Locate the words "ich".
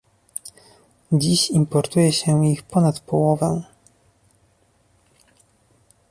2.47-2.63